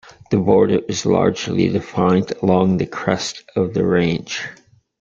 [0.31, 4.41] The border is largely defined along the crest of the range.